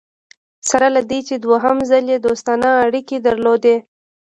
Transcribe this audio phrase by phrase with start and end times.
[0.69, 3.75] سره له دې چې دوهم ځل یې دوستانه اړیکي درلودې.